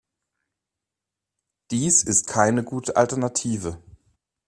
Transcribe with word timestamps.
Dies 1.69 2.01
ist 2.01 2.25
keine 2.25 2.63
gute 2.63 2.95
Alternative. 2.95 3.77